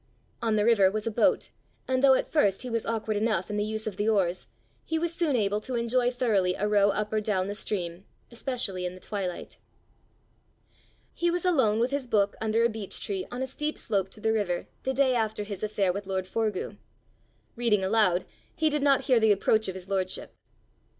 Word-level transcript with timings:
On 0.41 0.55
the 0.55 0.65
river 0.65 0.89
was 0.89 1.05
a 1.05 1.11
boat, 1.11 1.51
and 1.87 2.03
though 2.03 2.15
at 2.15 2.27
first 2.27 2.63
he 2.63 2.71
was 2.71 2.87
awkward 2.87 3.15
enough 3.17 3.51
in 3.51 3.55
the 3.57 3.63
use 3.63 3.85
of 3.85 3.97
the 3.97 4.09
oars, 4.09 4.47
he 4.83 4.97
was 4.97 5.13
soon 5.13 5.35
able 5.35 5.61
to 5.61 5.75
enjoy 5.75 6.09
thoroughly 6.09 6.55
a 6.55 6.67
row 6.67 6.89
up 6.89 7.13
or 7.13 7.21
down 7.21 7.45
the 7.45 7.53
stream, 7.53 8.03
especially 8.31 8.83
in 8.83 8.95
the 8.95 8.99
twilight. 8.99 9.59
He 11.13 11.29
was 11.29 11.45
alone 11.45 11.79
with 11.79 11.91
his 11.91 12.07
book 12.07 12.35
under 12.41 12.63
a 12.63 12.67
beech 12.69 12.99
tree 12.99 13.27
on 13.31 13.43
a 13.43 13.45
steep 13.45 13.77
slope 13.77 14.09
to 14.09 14.19
the 14.19 14.33
river, 14.33 14.65
the 14.81 14.93
day 14.95 15.13
after 15.13 15.43
his 15.43 15.61
affair 15.61 15.93
with 15.93 16.07
lord 16.07 16.25
Forgue: 16.25 16.77
reading 17.55 17.83
aloud, 17.83 18.25
he 18.55 18.71
did 18.71 18.81
not 18.81 19.03
hear 19.03 19.19
the 19.19 19.31
approach 19.31 19.67
of 19.67 19.75
his 19.75 19.87
lordship. 19.87 20.31
"Mr. 20.31 20.35